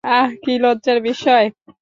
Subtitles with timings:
[0.03, 1.45] আহ, কি লজ্জার বিষয়!